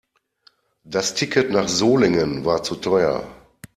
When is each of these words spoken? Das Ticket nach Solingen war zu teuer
Das 0.83 1.13
Ticket 1.13 1.51
nach 1.51 1.67
Solingen 1.67 2.43
war 2.43 2.63
zu 2.63 2.75
teuer 2.75 3.23